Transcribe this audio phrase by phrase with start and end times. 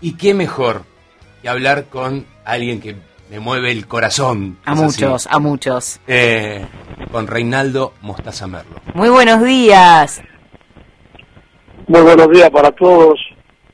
[0.00, 0.82] Y qué mejor
[1.42, 2.96] que hablar con alguien que
[3.30, 4.58] me mueve el corazón.
[4.64, 4.82] A así.
[4.82, 6.00] muchos, a muchos.
[6.06, 6.64] Eh,
[7.12, 8.76] con Reinaldo Mostaza Merlo.
[8.94, 10.22] Muy buenos días.
[11.86, 13.18] Muy buenos días para todos.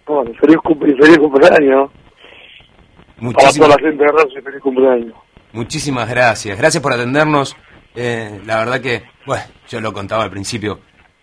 [0.07, 1.91] Bueno, feliz, cum- y feliz cumpleaños.
[1.91, 5.15] Para Muchísimas, toda la gente de Racing, feliz cumpleaños.
[5.53, 6.59] muchísimas gracias.
[6.59, 7.57] Gracias por atendernos.
[7.95, 10.81] Eh, la verdad que, bueno, yo lo contaba al principio.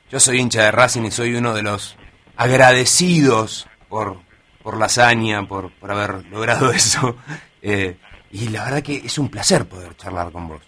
[0.10, 1.98] Yo soy hincha de Racing y soy uno de los
[2.38, 4.18] agradecidos por,
[4.62, 7.16] por la hazaña, por, por haber logrado eso.
[7.62, 7.98] Eh,
[8.32, 10.62] y la verdad que es un placer poder charlar con vos.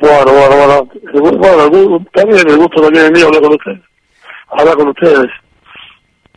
[0.00, 1.38] Bueno, bueno, bueno.
[1.38, 3.80] Bueno también el gusto también es mío hablar con ustedes.
[4.48, 5.30] Hablar con ustedes.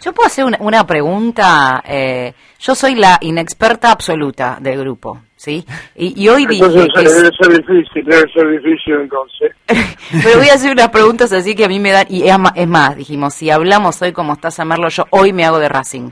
[0.01, 1.81] Yo puedo hacer una, una pregunta.
[1.87, 5.65] eh, yo soy la inexperta absoluta del grupo, ¿sí?
[5.95, 9.51] Y, y hoy dije Entonces que debe ser difícil, debe ser difícil entonces.
[10.23, 12.07] Pero voy a hacer unas preguntas así que a mí me dan...
[12.09, 15.59] Y es más, dijimos, si hablamos hoy como estás a Merlo, yo hoy me hago
[15.59, 16.09] de Racing.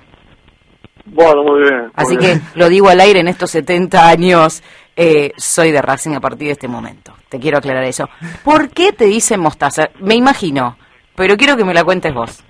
[1.06, 1.82] Bueno, muy bien.
[1.82, 2.40] muy Así bien.
[2.42, 4.64] que lo digo al aire en estos 70 años,
[4.96, 7.14] eh, soy de Racing a partir de este momento.
[7.30, 8.08] Te quiero aclarar eso.
[8.44, 9.90] ¿Por qué te dicen mostaza?
[10.00, 10.78] Me imagino,
[11.16, 12.44] pero quiero que me la cuentes vos.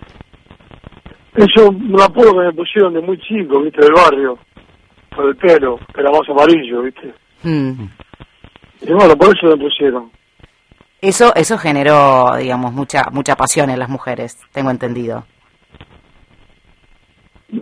[1.35, 4.37] Eso un apodo que me pusieron de muy chico, viste, del barrio.
[5.15, 7.13] Por el pelo, que era más amarillo, viste.
[7.43, 7.85] Mm.
[8.81, 10.11] Y bueno, por eso me pusieron.
[11.01, 15.25] Eso, eso generó, digamos, mucha, mucha pasión en las mujeres, tengo entendido.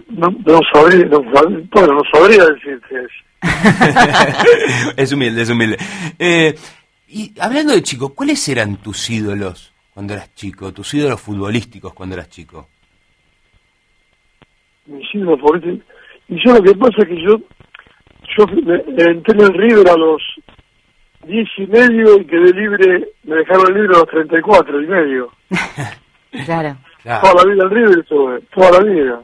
[0.09, 3.21] No, no sabría, no, sab- bueno, no sabría decirte eso.
[4.97, 5.77] es humilde, es humilde.
[6.19, 6.55] Eh,
[7.09, 10.71] y hablando de chico, ¿cuáles eran tus ídolos cuando eras chico?
[10.73, 12.67] Tus ídolos futbolísticos cuando eras chico.
[14.85, 15.85] mis ídolos favoritos.
[16.29, 17.37] Y yo lo que pasa es que yo,
[18.37, 20.21] yo me- entré en el River a los
[21.27, 24.87] diez y medio y quedé libre, me dejaron libre a los treinta y cuatro y
[24.87, 25.29] medio.
[26.45, 26.77] Claro.
[27.03, 29.21] Claro, Toda la vida en River estuve, toda la vida.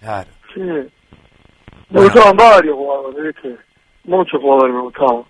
[0.00, 0.30] Claro.
[0.54, 0.60] Sí.
[0.60, 0.88] Me
[1.90, 2.10] Bueno.
[2.12, 3.56] gustaban varios jugadores, ¿viste?
[4.04, 5.22] Muchos jugadores me gustaban.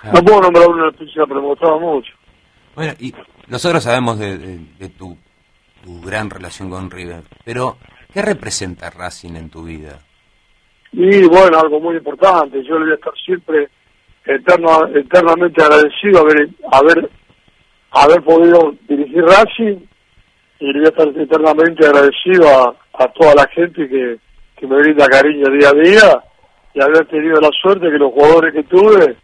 [0.00, 0.16] claro.
[0.18, 2.12] No puedo nombrar uno en especial, pero me gustaba mucho.
[2.74, 3.12] Bueno, y
[3.48, 5.16] nosotros sabemos de, de- de tu,
[5.84, 7.76] tu gran relación con River, pero
[8.12, 10.00] ¿qué representa Racing en tu vida?
[10.92, 13.68] Y bueno, algo muy importante, yo le voy a estar siempre
[14.24, 17.10] eterno, eternamente agradecido haber, haber,
[17.90, 19.78] haber podido dirigir Racing
[20.60, 24.18] y le voy a estar eternamente agradecido a, a toda la gente que,
[24.56, 26.24] que me brinda cariño día a día
[26.74, 29.16] y haber tenido la suerte que los jugadores que tuve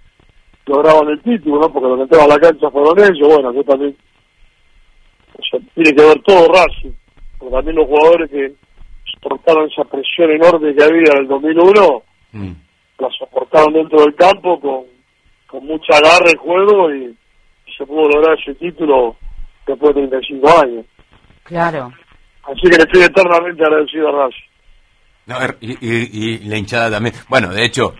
[0.66, 1.72] lograban el título, ¿no?
[1.72, 3.96] Porque los que entraban a la cancha fueron ellos, bueno, yo también,
[5.38, 6.94] o sea, tiene que ver todo Racing,
[7.38, 8.52] porque también los jugadores que
[9.12, 12.02] soportaron esa presión enorme que había en el 2001,
[12.34, 12.50] Mm,
[12.98, 14.84] la soportaron dentro del campo con,
[15.46, 17.16] con mucha garra el juego y,
[17.66, 19.16] y se pudo lograr ese título
[19.66, 20.86] después de 35 años.
[21.44, 21.92] Claro.
[22.46, 24.48] Así que le estoy eternamente agradecido a Racing.
[25.26, 27.14] no, y, y- y la hinchada también.
[27.28, 27.94] Bueno, de hecho,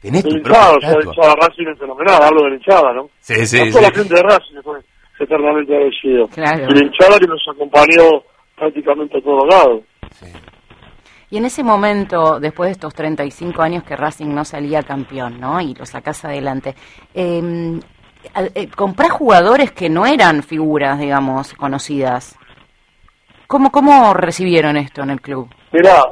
[0.00, 1.12] tenés tu El hinchado, o propia sea, la estatua.
[1.14, 3.10] hinchada de Racing es fenomenal, hablo de la hinchada, ¿no?
[3.20, 4.78] Sí, sí, toda la gente de Racing fue
[5.18, 6.28] eternamente agradecido.
[6.28, 6.66] Claro.
[6.70, 8.22] Y la hinchada que nos acompañó
[8.56, 9.80] prácticamente a todos lados.
[10.12, 10.26] Sí.
[11.30, 15.60] Y en ese momento, después de estos 35 años que Racing no salía campeón, ¿no?
[15.60, 16.76] Y lo sacás adelante,
[17.12, 17.80] eh,
[18.34, 22.38] al- eh, comprás jugadores que no eran figuras, digamos, conocidas.
[23.46, 25.48] ¿Cómo, ¿Cómo recibieron esto en el club?
[25.72, 26.02] Mirá,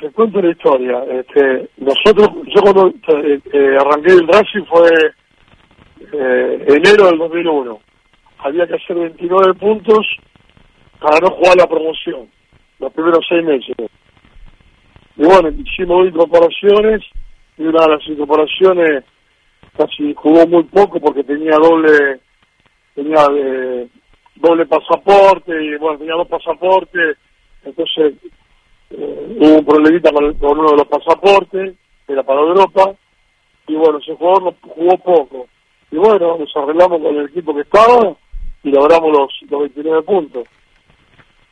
[0.00, 1.04] te cuento la historia.
[1.10, 4.88] Este, nosotros, yo cuando eh, eh, arranqué el Racing fue
[6.12, 7.80] eh, enero del 2001.
[8.38, 10.06] Había que hacer 29 puntos
[10.98, 12.28] para no jugar la promoción,
[12.80, 13.76] los primeros seis meses.
[15.16, 17.02] Y bueno, hicimos dos incorporaciones
[17.58, 19.04] y una de las incorporaciones
[19.76, 22.20] casi jugó muy poco porque tenía doble
[22.94, 23.24] tenía
[24.36, 27.18] doble pasaporte y bueno tenía dos pasaportes
[27.64, 28.14] entonces
[28.90, 31.74] eh, hubo un problemita con, uno de los pasaportes
[32.08, 32.94] era para Europa
[33.66, 35.46] y bueno ese jugador no jugó poco.
[35.90, 38.16] Y bueno nos arreglamos con el equipo que estaba
[38.62, 40.44] y logramos los, los 29 puntos.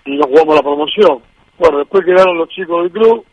[0.04, 1.22] Y nos jugamos la promoción.
[1.58, 3.24] Bueno después quedaron los chicos del club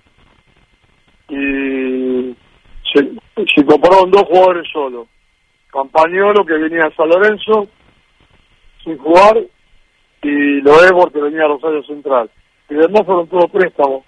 [1.29, 2.35] y
[2.93, 5.07] se, incorporaron dos jugadores solo
[5.69, 7.67] Campañolo que venía a San Lorenzo
[8.87, 9.37] sin jugar
[10.23, 12.29] y Loebor que venía a Rosario Central
[12.69, 14.03] y demás fueron todos préstamos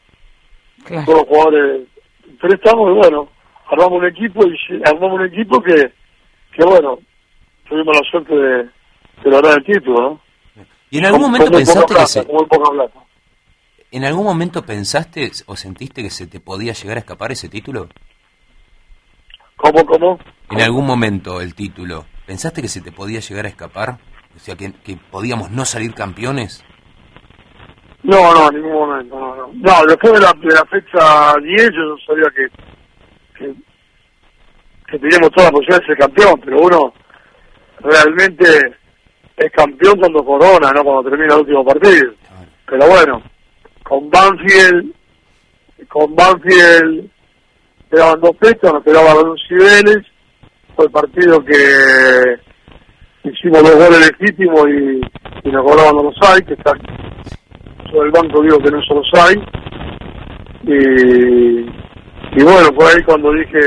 [0.86, 1.06] Claro.
[1.06, 1.88] todos jugadores
[2.40, 3.30] préstamos y bueno
[3.70, 5.76] armamos un equipo y armamos un equipo que
[6.56, 7.00] que bueno
[7.68, 10.64] tuvimos la suerte de, de lograr el título ¿no?
[10.90, 13.00] ¿Y en algún Con- momento con pensaste que plata, se, muy poca plata
[13.92, 17.90] en algún momento pensaste o sentiste que se te podía llegar a escapar ese título?
[19.58, 20.20] ¿Cómo, cómo?
[20.52, 23.98] En algún momento el título, ¿pensaste que se te podía llegar a escapar?
[24.36, 26.64] O sea, que, que podíamos no salir campeones.
[28.04, 29.52] No, no, en ningún momento, no, no.
[29.54, 32.48] No, después de la, de la fecha 10 yo sabía que,
[33.38, 33.54] que,
[34.88, 36.94] que teníamos toda la posibilidad de ser campeón, pero uno
[37.82, 38.44] realmente
[39.36, 42.14] es campeón cuando corona, no cuando termina el último partido.
[42.66, 43.22] Pero bueno,
[43.84, 44.94] con Banfield,
[45.88, 47.10] con Banfield
[47.90, 50.06] quedaban dos fechas, nos quedaba los Cibeles,
[50.76, 52.49] fue el partido que
[53.24, 56.74] hicimos dos goles legítimos y, y nos cobraban los hay, que está
[57.92, 59.36] sobre el banco digo que no son los hay.
[60.64, 63.60] Y, y bueno, fue ahí cuando dije,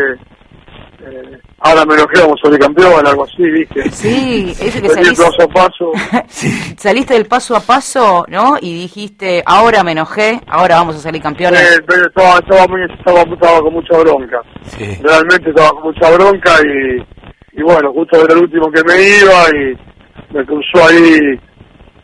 [1.00, 3.90] eh, ahora me enojé, vamos a salir campeón, algo así, dije.
[3.90, 5.92] Sí, ese que Salí saliste, paso a paso.
[6.76, 8.56] saliste del paso a paso, ¿no?
[8.60, 11.60] Y dijiste, ahora me enojé, ahora vamos a salir campeones.
[11.60, 14.42] Eh, pero estaba, estaba, muy, estaba, estaba con mucha bronca.
[14.66, 14.98] Sí.
[15.02, 17.11] Realmente estaba con mucha bronca y,
[17.52, 21.38] y bueno, justo era el último que me iba y me cruzó ahí,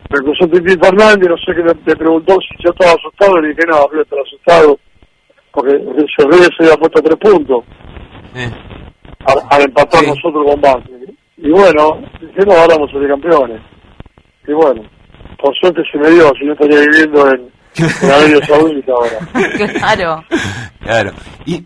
[0.09, 3.41] me cruzó Titi Fernández, no sé qué me, me preguntó si yo estaba asustado y
[3.43, 4.79] le dije, no, yo estaba asustado
[5.51, 6.23] porque se
[6.55, 7.63] se había puesto tres puntos
[8.35, 8.49] Eh,
[9.25, 10.07] al, al empatar Sí.
[10.07, 11.09] nosotros con Banfield.
[11.37, 13.61] Y bueno, dije, no, ahora vamos a ser campeones.
[14.47, 14.83] Y bueno,
[15.41, 19.19] por suerte se me dio, si no estaría viviendo en, en Arabia Saudita ahora.
[19.79, 20.23] claro.
[20.81, 21.11] claro.
[21.45, 21.63] ¿Y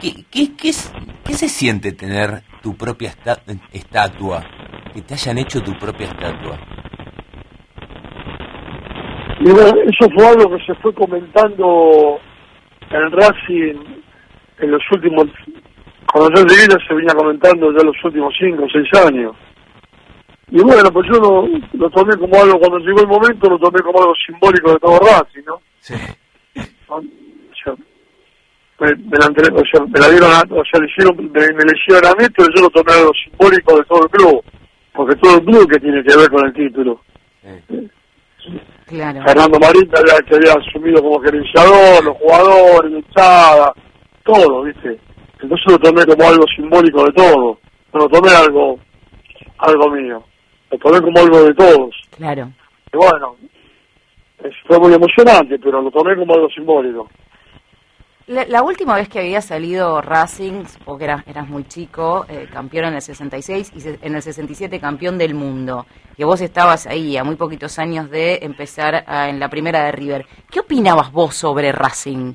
[0.00, 0.92] qué, qué, qué, es-
[1.24, 3.40] qué se siente tener tu propia esta-
[3.72, 4.44] estatua?
[4.92, 6.58] Que te hayan hecho tu propia estatua.
[9.40, 12.18] Y bueno, eso fue algo que se fue comentando
[12.90, 14.02] en Racing
[14.58, 15.26] en los últimos,
[16.12, 19.34] cuando yo llegué se venía comentando ya los últimos cinco o seis años.
[20.50, 23.80] Y bueno, pues yo lo, lo tomé como algo, cuando llegó el momento, lo tomé
[23.80, 25.60] como algo simbólico de todo Racing, ¿no?
[25.78, 25.94] Sí.
[28.80, 31.64] Me, me la, o sea, me la dieron, a- o sea, le hicieron, me, me
[31.64, 34.44] le hicieron a mí, pero yo lo tomé algo simbólico de todo el club,
[34.94, 37.00] porque todo el club que tiene que ver con el título.
[38.86, 39.22] Claro.
[39.22, 43.72] Fernando Marín había, que había asumido como gerenciador, los jugadores, hinchada,
[44.24, 44.98] todo, ¿viste?
[45.40, 47.58] Entonces lo tomé como algo simbólico de todo,
[47.92, 48.78] no lo tomé algo,
[49.58, 50.24] algo mío,
[50.70, 51.94] lo tomé como algo de todos.
[52.16, 52.50] Claro.
[52.92, 53.36] Y bueno,
[54.66, 57.08] fue muy emocionante, pero lo tomé como algo simbólico.
[58.26, 62.84] La, la última vez que había salido Racing, supongo eras, eras muy chico, eh, campeón
[62.86, 65.84] en el 66 y se- en el 67 campeón del mundo,
[66.16, 70.26] que vos estabas ahí a muy poquitos años de empezar en la primera de River.
[70.48, 72.34] ¿Qué opinabas vos sobre Racing?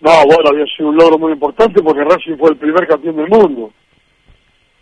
[0.00, 3.28] No, bueno, había sido un logro muy importante porque Racing fue el primer campeón del
[3.28, 3.70] mundo.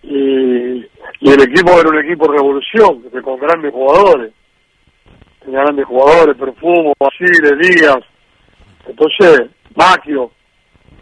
[0.04, 0.78] Y,
[1.20, 4.32] y el equipo era un equipo revolución, con grandes jugadores.
[5.44, 7.98] Tenía grandes jugadores, Perfumo, Basile, Díaz.
[8.88, 10.30] Entonces, Maquio,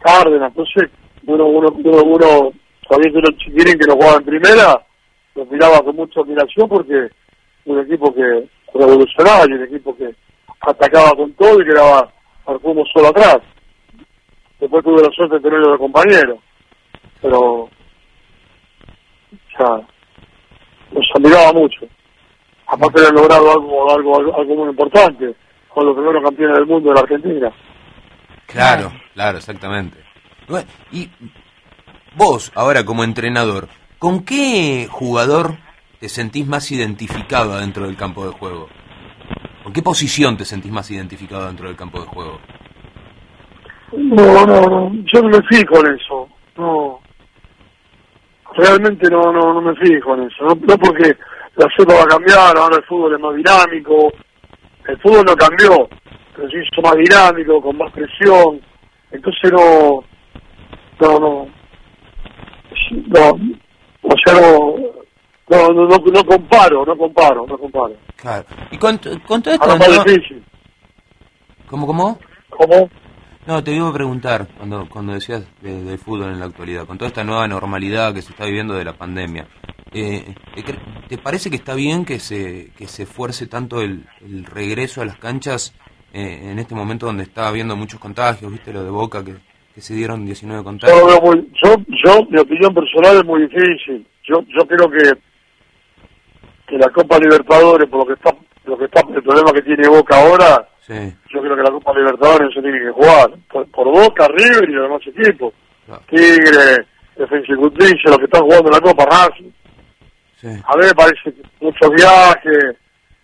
[0.00, 0.48] Cárdenas.
[0.48, 0.90] Entonces,
[1.26, 2.52] uno, uno, uno, uno
[2.88, 4.86] sabiendo los chiquilín que no jugaban en primera,
[5.34, 7.08] los miraba con mucha admiración porque
[7.64, 10.14] un equipo que revolucionario, un equipo que
[10.60, 12.12] atacaba con todo y que daba
[12.44, 13.38] Perfumo solo atrás
[14.60, 16.38] después tuve la suerte de tenerlo de compañero.
[17.20, 17.68] Pero,
[19.56, 19.86] sea,
[20.92, 21.86] nos admiraba mucho.
[22.66, 25.34] Aparte de haber logrado algo, algo, algo muy importante,
[25.68, 27.52] con los primeros campeones del mundo de la Argentina.
[28.46, 29.98] Claro, claro, exactamente.
[30.48, 31.10] Bueno, y
[32.14, 35.56] vos, ahora como entrenador, ¿con qué jugador
[36.00, 38.68] te sentís más identificado dentro del campo de juego?
[39.62, 42.40] ¿Con qué posición te sentís más identificado dentro del campo de juego?
[43.92, 46.28] No, no, no, yo no me fijo en eso.
[46.56, 47.00] No,
[48.56, 50.44] realmente no, no, no me fijo en eso.
[50.44, 51.16] No, no porque
[51.56, 54.12] la cepa va a cambiar, ahora el fútbol es más dinámico.
[54.86, 55.88] El fútbol no cambió,
[56.36, 58.60] pero se hizo más dinámico, con más presión.
[59.10, 60.04] Entonces no,
[61.00, 61.46] no, no,
[63.08, 63.30] no,
[64.02, 64.76] o sea, no,
[65.48, 67.94] no, no, no, no comparo, no comparo, no comparo.
[68.16, 68.44] Claro.
[68.70, 69.70] Y con, con todo esto...
[69.70, 70.04] Ahora ¿no?
[70.04, 70.44] difícil.
[71.66, 72.18] ¿Cómo, cómo?
[72.50, 72.90] ¿Cómo?
[73.46, 76.98] No, te iba a preguntar, cuando, cuando decías de- del fútbol en la actualidad, con
[76.98, 79.46] toda esta nueva normalidad que se está viviendo de la pandemia,
[79.92, 84.04] eh, ¿te, cre- te parece que está bien que se, que se fuerce tanto el,
[84.20, 85.74] el regreso a las canchas
[86.18, 89.34] eh, en este momento donde está habiendo muchos contagios, viste lo de Boca que,
[89.74, 91.20] que se dieron 19 Yo, contagios?
[91.22, 94.06] muy- yo, yo, mi opinión personal es muy difícil.
[94.24, 95.10] Yo, yo creo que,
[96.66, 99.88] que la Copa Libertadores, por lo que está, lo que está, el problema que tiene
[99.88, 100.94] Boca ahora, Sí,
[101.34, 103.30] yo creo que la Copa Libertadores se tiene que jugar.
[103.50, 105.52] Por, por Boca, River y los demás equipos.
[105.84, 109.50] claro, Tigre, Defensa y Justicia, los que están jugando la Copa Racing.
[110.36, 112.76] sí, A me parece que muchos viajes,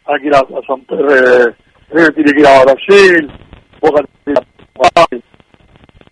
[0.06, 1.54] hay que ir a, a San Pedro, eh,
[1.92, 3.32] River tiene que ir a Brasil,
[3.80, 5.06] Boca tiene que ir a.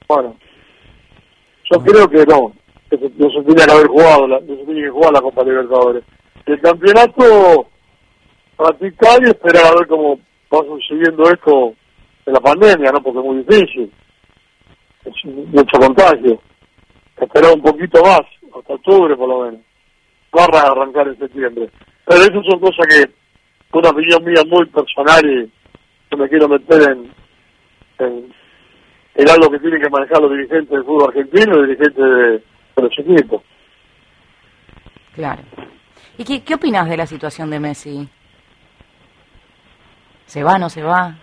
[0.08, 0.36] Bueno,
[1.70, 2.52] yo creo que no,
[2.90, 5.44] que no se tenía que haber jugado, la, no se tiene que jugar la Copa
[5.44, 6.04] Libertadores.
[6.46, 7.66] El campeonato,
[8.56, 10.18] practicar y esperar a ver cómo
[10.52, 11.74] va sucediendo esto
[12.26, 13.02] de la pandemia, ¿no?
[13.02, 13.92] Porque es muy difícil.
[15.04, 16.40] Es mucho contagio.
[17.16, 18.22] Esperar un poquito más,
[18.58, 19.60] hasta octubre por lo menos.
[20.32, 21.70] Barra a arrancar en septiembre.
[22.04, 23.10] Pero eso son cosas que,
[23.72, 25.50] una opinión mía muy personal y
[26.10, 27.12] no me quiero meter en,
[27.98, 28.34] en,
[29.14, 32.30] en algo que tienen que manejar los dirigentes del fútbol argentino y los dirigentes de,
[32.32, 33.42] de los equipos.
[35.14, 35.42] Claro.
[36.18, 38.08] ¿Y qué, qué opinas de la situación de Messi?
[40.26, 41.16] ¿Se va, no se va?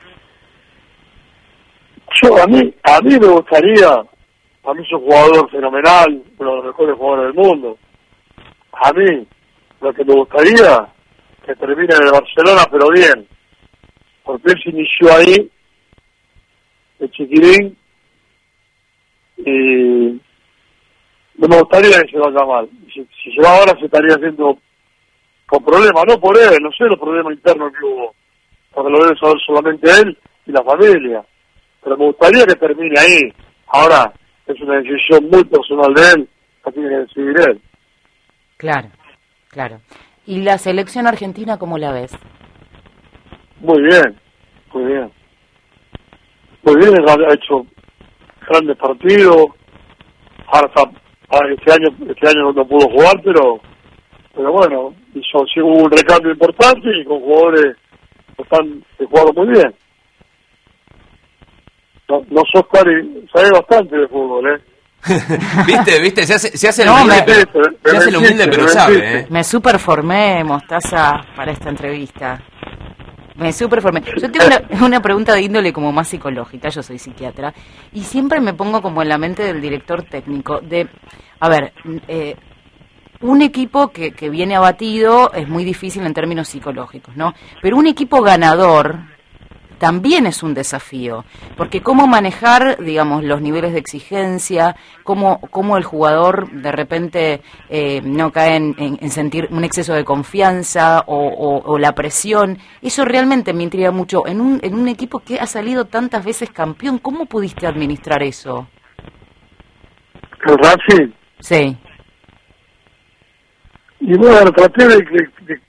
[2.22, 6.56] Yo, a mí, a mí me gustaría, a mí es un jugador fenomenal, uno de
[6.58, 7.78] los mejores jugadores del mundo.
[8.74, 9.28] A mí,
[9.82, 10.88] lo que me gustaría,
[11.46, 13.28] que termine en el Barcelona, pero bien.
[14.28, 15.52] Porque él se inició ahí,
[17.00, 17.78] de chiquirín,
[19.38, 20.22] y
[21.38, 22.70] no me gustaría que se vaya mal.
[22.94, 24.58] Si, si se va ahora se estaría haciendo
[25.46, 28.14] con problemas, no por él, no sé los problemas internos que hubo,
[28.74, 31.26] porque lo debe saber solamente él y la familia.
[31.82, 33.34] Pero me gustaría que termine ahí.
[33.68, 34.12] Ahora,
[34.46, 36.30] es una decisión muy personal de él,
[36.66, 37.62] la tiene que decidir él.
[38.58, 38.90] Claro,
[39.52, 39.80] claro.
[40.26, 42.12] ¿Y la selección argentina cómo la ves?
[43.60, 44.20] Muy bien,
[44.74, 45.12] muy bien.
[46.64, 47.66] Muy bien, ha hecho
[48.50, 49.48] grandes partidos.
[50.48, 50.82] Ahora está,
[51.30, 53.60] ahora este año, este año no pudo jugar, pero
[54.36, 57.76] pero bueno, hizo, sí hubo un recambio importante y con jugadores
[58.36, 59.74] que están jugaron muy bien.
[62.10, 64.62] No, no sos cari, sabes bastante de fútbol, ¿eh?
[65.68, 66.00] ¿Viste?
[66.02, 66.26] ¿Viste?
[66.26, 68.36] Se hace, se hace el No, humilde, me- pero, me- se hace el me humilde,
[68.46, 69.20] mentiste, pero sabe.
[69.20, 69.28] ¿eh?
[69.30, 72.40] Me superformé, Mostaza, para esta entrevista.
[73.38, 74.02] Me superformé.
[74.20, 77.54] Yo tengo una, una pregunta de índole como más psicológica, yo soy psiquiatra,
[77.94, 80.88] y siempre me pongo como en la mente del director técnico de,
[81.40, 81.74] a ver,
[82.08, 82.36] eh,
[83.22, 87.34] un equipo que, que viene abatido es muy difícil en términos psicológicos, ¿no?
[87.62, 89.17] Pero un equipo ganador
[89.78, 91.24] también es un desafío,
[91.56, 98.02] porque cómo manejar, digamos, los niveles de exigencia, cómo, cómo el jugador de repente eh,
[98.04, 102.58] no cae en, en- en sentir un exceso de confianza o, o- o la presión,
[102.82, 104.28] eso realmente me intriga mucho.
[104.28, 108.68] En un, en un equipo que ha salido tantas veces campeón, ¿cómo pudiste administrar eso?
[110.46, 111.12] El Racing.
[111.40, 111.78] Sí,
[114.00, 115.62] Y bueno, traté de, de- de-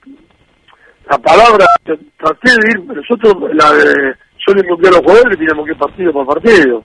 [1.09, 5.37] la palabra, traté de ir, nosotros, la de, yo le encontré a los jugadores y
[5.39, 6.83] teníamos que ir partido por partido.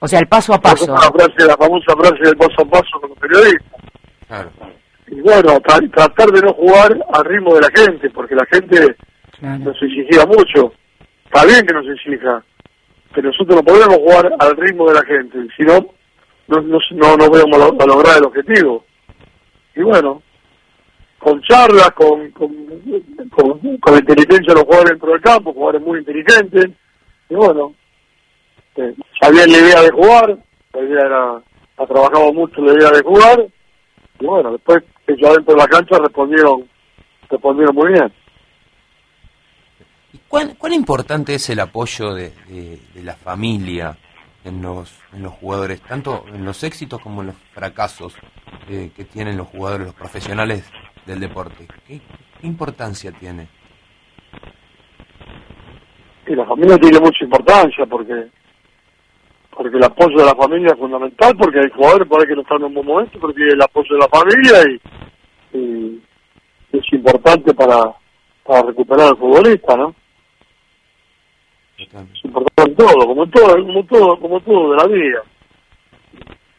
[0.00, 0.92] o sea, el paso a paso.
[0.92, 3.80] La, frase, la famosa frase del paso a paso con los periodistas.
[4.28, 4.50] Claro.
[5.08, 8.96] Y bueno, tra- tratar de no jugar al ritmo de la gente, porque la gente
[9.38, 9.58] Claro.
[9.64, 10.72] nos exigía mucho.
[11.24, 12.42] Está bien que nos exija,
[13.14, 15.78] pero nosotros no podemos jugar al ritmo de la gente, si no,
[16.48, 18.84] no, no, no, no podemos lo- a lograr el objetivo.
[19.74, 20.22] Y bueno,
[21.22, 22.50] con charlas, con, con,
[23.30, 26.66] con, con inteligencia los jugadores dentro del campo, jugadores muy inteligentes,
[27.28, 27.74] y bueno,
[28.76, 30.38] eh, sabían la idea de jugar,
[30.72, 31.42] la idea era,
[31.76, 33.46] ha trabajado mucho la idea de jugar,
[34.18, 36.68] y bueno, después ellos adentro de la cancha respondieron,
[37.30, 38.12] respondieron muy bien.
[40.12, 43.96] ¿Y cuán, cuán importante es el apoyo de, de- de la familia
[44.44, 48.14] en los, en los jugadores, tanto en los éxitos como en los fracasos
[48.68, 50.68] eh, que tienen los jugadores, los profesionales
[51.06, 51.66] del deporte?
[51.86, 52.00] ¿Qué,
[52.40, 53.48] qué importancia tiene?
[56.26, 58.28] Y la familia tiene mucha importancia porque
[59.54, 62.40] porque el apoyo de la familia es fundamental, porque hay jugadores por ahí que no
[62.40, 64.80] están en un buen momento, pero tiene el apoyo de la familia
[65.52, 66.02] y, y
[66.72, 67.92] es importante para,
[68.44, 69.94] para recuperar al futbolista, ¿no?
[71.76, 75.22] Es importante en todo, como en todo, como todo, como todo de la vida.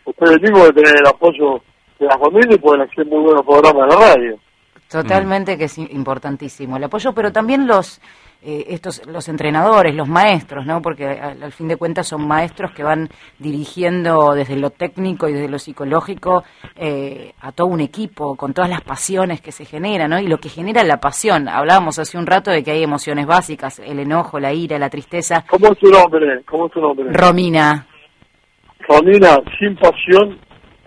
[0.06, 1.64] Ustedes mismos de tener el apoyo
[2.04, 4.40] de la familia y pueden hacer muy buenos programas de la radio.
[4.90, 8.00] Totalmente que es importantísimo el apoyo, pero también los
[8.46, 10.82] eh, estos los entrenadores, los maestros, ¿no?
[10.82, 13.08] Porque al, al fin de cuentas son maestros que van
[13.40, 16.44] dirigiendo desde lo técnico y desde lo psicológico
[16.76, 20.20] eh, a todo un equipo con todas las pasiones que se generan, ¿no?
[20.20, 21.48] Y lo que genera la pasión.
[21.48, 25.46] Hablábamos hace un rato de que hay emociones básicas, el enojo, la ira, la tristeza.
[25.50, 26.44] ¿Cómo es tu nombre?
[26.44, 27.06] ¿Cómo es tu nombre?
[27.14, 27.88] Romina,
[28.88, 30.38] Romina, sin pasión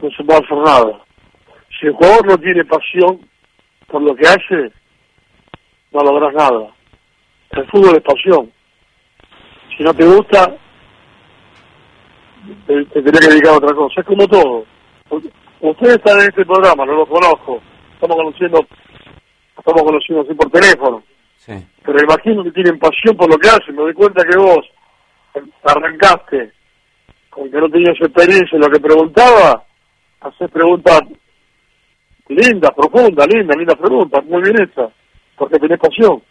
[0.03, 1.06] no se puede hacer nada.
[1.79, 3.21] Si el jugador no tiene pasión
[3.87, 4.73] por lo que hace,
[5.93, 6.69] no logras nada.
[7.51, 8.51] El fútbol es pasión.
[9.77, 10.57] Si no te gusta,
[12.67, 14.01] te, te tenés que dedicar a otra cosa.
[14.01, 14.65] Es como todo.
[15.61, 17.61] Ustedes están en este programa, no lo conozco.
[17.95, 18.67] Estamos conociendo,
[19.57, 21.03] estamos conociendo así por teléfono.
[21.37, 21.53] Sí.
[21.85, 23.75] Pero imagino que tienen pasión por lo que hacen.
[23.75, 24.67] Me doy cuenta que vos
[25.65, 26.53] arrancaste
[27.31, 29.65] con que no tenías experiencia en lo que preguntaba,
[30.21, 31.03] haces preguntas
[32.29, 34.91] lindas, profundas, lindas, lindas preguntas, muy bien hechas,
[35.37, 36.23] porque tenés pasión.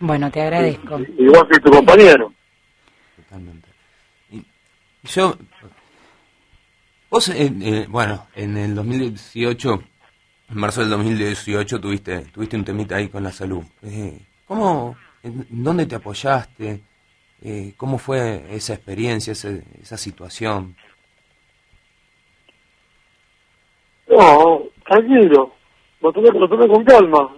[0.00, 0.98] Bueno, te agradezco.
[1.18, 2.32] Igual que tu compañero.
[3.16, 3.68] Totalmente.
[4.30, 4.44] Y
[5.04, 5.36] yo,
[7.10, 9.82] vos, eh, eh, bueno, en el 2018,
[10.50, 13.62] en marzo del 2018, tuviste, tuviste un temita ahí con la salud.
[13.82, 16.80] Eh, ¿Cómo, en, dónde te apoyaste?
[17.44, 20.76] Eh, ¿Cómo fue esa experiencia, ese- esa situación?
[24.22, 25.52] No, tranquilo.
[26.00, 27.28] Lo tomé, lo tomé con calma.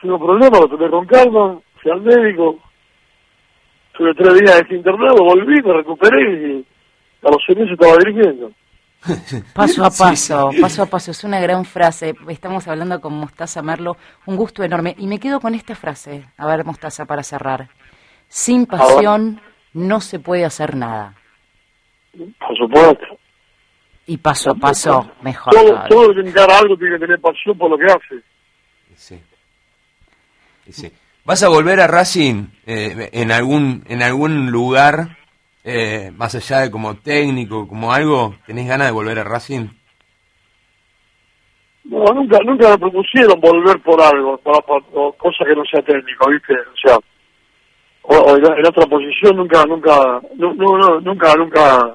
[0.00, 1.58] Tuve un problema, lo tomé con calma.
[1.80, 2.58] Fui al médico.
[3.92, 6.66] Tuve tres días internado, volví, me recuperé y
[7.26, 8.50] a los seis meses estaba dirigiendo.
[9.54, 10.60] Paso a Sí, paso, sí.
[10.60, 12.14] paso a paso, es una gran frase.
[12.28, 14.94] Estamos hablando con Mostaza Merlo, un gusto enorme.
[14.96, 17.68] Y me quedo con esta frase, a ver, Mostaza, para cerrar.
[18.28, 19.40] Sin pasión
[19.74, 21.14] no se puede hacer nada.
[22.16, 23.18] Por supuesto.
[24.06, 25.54] Y paso a paso, mejor.
[25.54, 28.22] Todo, todo el que encara algo tiene que tener pasión por lo que hace.
[28.96, 29.20] Sí.
[30.70, 30.92] Sí.
[31.24, 35.16] ¿Vas a volver a Racing eh, en algún en algún lugar,
[35.62, 38.34] eh, más allá de como técnico, como algo?
[38.46, 39.68] ¿Tenés ganas de volver a Racing?
[41.84, 45.82] No, nunca, nunca me propusieron volver por algo, por, por- por cosa que no sea
[45.82, 46.54] técnico, ¿viste?
[46.54, 46.96] O sea,
[48.02, 51.94] o, o en, en otra posición nunca, nunca, no, no, no, nunca, nunca,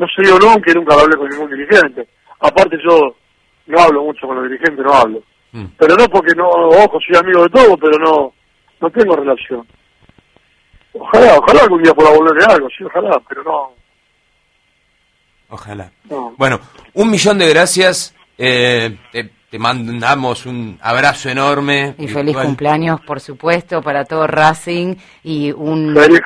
[0.00, 2.08] no se dio nunca y nunca hablé con ningún dirigente.
[2.40, 3.14] Aparte yo
[3.66, 5.22] no hablo mucho con los dirigentes, no hablo.
[5.52, 5.64] Mm.
[5.78, 8.32] Pero no porque no, ojo, soy amigo de todos, pero no,
[8.80, 9.66] no tengo relación.
[10.94, 13.72] Ojalá, ojalá algún día pueda volver de algo, sí, ojalá, pero no,
[15.50, 15.90] Ojalá.
[16.08, 16.34] no.
[16.36, 16.60] Bueno,
[16.94, 18.14] un millón de gracias.
[18.38, 21.94] eh, te, te mandamos un abrazo enorme.
[21.98, 26.20] Y feliz cumpleaños, por supuesto, para todo Racing y un, Feliz,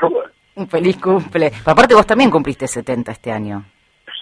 [0.57, 1.53] un feliz cumple.
[1.65, 3.65] Aparte vos también cumpliste 70 este año.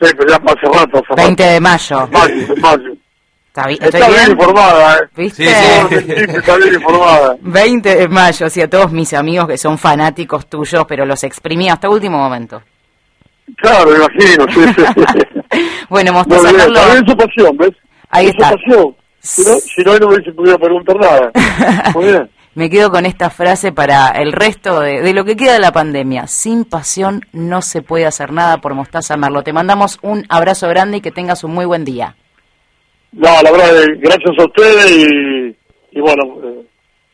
[0.01, 1.15] sí, pero ya hace rato, hace rato.
[1.17, 2.09] 20 de mayo.
[2.09, 2.93] Mayo, mayo.
[3.55, 3.81] ¿Está, bien
[4.15, 4.31] bien?
[4.31, 5.09] informada, ¿eh?
[5.15, 5.47] ¿Viste?
[5.47, 6.13] Sí, sí.
[6.17, 7.37] Está bien informada.
[7.43, 11.69] 20 de mayo, sí, a todos mis amigos que son fanáticos tuyos, pero los exprimí
[11.69, 12.63] hasta último momento.
[13.57, 14.47] Claro, me imagino.
[14.53, 15.39] Sí, sí.
[15.91, 17.73] Bueno, bien, Merlo, está bien su pasión, ¿ves?
[18.09, 18.97] Ahí Es su pasión.
[19.21, 21.31] Si no, si no, no me hubiese podido preguntar nada.
[21.95, 22.31] Muy bien.
[22.55, 25.73] Me quedo con esta frase para el resto de, de lo que queda de la
[25.73, 26.27] pandemia.
[26.27, 29.43] Sin pasión no se puede hacer nada por Mostaza Merlo.
[29.43, 32.17] Te mandamos un abrazo grande y que tengas un muy buen día.
[33.13, 35.57] No, la verdad, gracias a ustedes y,
[35.93, 36.67] y bueno, eh,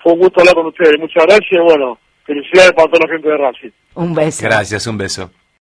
[0.03, 0.95] fue un gusto hablar con ustedes.
[0.99, 3.71] Muchas gracias y bueno, felicidades para toda la gente de Racing.
[3.95, 4.45] Un beso.
[4.45, 5.31] Gracias, un beso.